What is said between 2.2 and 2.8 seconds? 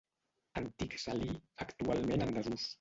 en desús.